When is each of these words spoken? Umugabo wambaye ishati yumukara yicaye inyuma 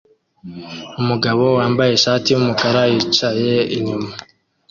Umugabo 1.01 1.43
wambaye 1.57 1.91
ishati 1.93 2.27
yumukara 2.29 2.81
yicaye 2.91 3.55
inyuma 3.77 4.11